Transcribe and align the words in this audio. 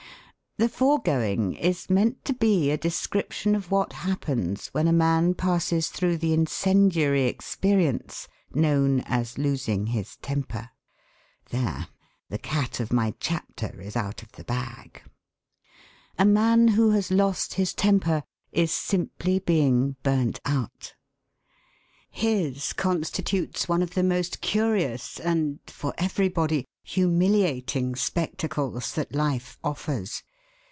The 0.57 0.67
foregoing 0.69 1.53
is 1.55 1.89
meant 1.89 2.23
to 2.25 2.33
be 2.33 2.69
a 2.69 2.77
description 2.77 3.55
of 3.55 3.71
what 3.71 3.93
happens 3.93 4.67
when 4.73 4.87
a 4.87 4.91
man 4.93 5.33
passes 5.33 5.87
through 5.87 6.17
the 6.17 6.33
incendiary 6.33 7.23
experience 7.23 8.27
known 8.53 8.99
as 9.07 9.37
'losing 9.37 9.87
his 9.87 10.17
temper.' 10.17 10.69
(There! 11.49 11.87
the 12.29 12.37
cat 12.37 12.81
of 12.81 12.91
my 12.91 13.15
chapter 13.19 13.79
is 13.81 13.95
out 13.95 14.21
of 14.23 14.33
the 14.33 14.43
bag!) 14.43 15.01
A 16.19 16.25
man 16.25 16.67
who 16.67 16.91
has 16.91 17.09
lost 17.11 17.53
his 17.53 17.73
temper 17.73 18.21
is 18.51 18.71
simply 18.73 19.39
being 19.39 19.95
'burnt 20.03 20.41
out.' 20.45 20.93
His 22.11 22.73
constitutes 22.73 23.69
one 23.69 23.81
of 23.81 23.91
the 23.93 24.03
most 24.03 24.41
curious 24.41 25.17
and 25.17 25.57
(for 25.65 25.93
everybody) 25.97 26.65
humiliating 26.83 27.95
spectacles 27.95 28.93
that 28.93 29.15
life 29.15 29.57
offers. 29.63 30.21